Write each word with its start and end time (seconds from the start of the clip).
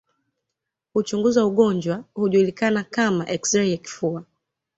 Huchunguza 0.93 1.45
ugonjwa 1.45 2.03
hujulikana 2.13 2.83
kama 2.83 3.29
eksirei 3.29 3.71
ya 3.71 3.77
kifua 3.77 4.23